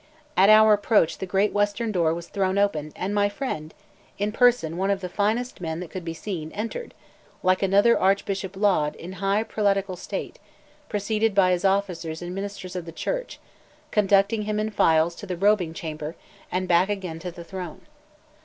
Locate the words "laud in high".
8.57-9.43